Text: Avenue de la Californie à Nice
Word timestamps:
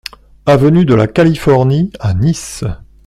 Avenue 0.47 0.83
de 0.83 0.95
la 0.95 1.05
Californie 1.05 1.91
à 1.99 2.15
Nice 2.15 2.63